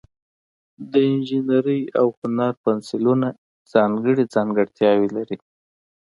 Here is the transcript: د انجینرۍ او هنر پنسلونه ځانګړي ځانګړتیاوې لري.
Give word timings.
د 0.91 0.93
انجینرۍ 1.09 1.81
او 1.99 2.07
هنر 2.19 2.53
پنسلونه 2.63 3.27
ځانګړي 3.71 4.23
ځانګړتیاوې 4.35 5.07
لري. 5.15 5.37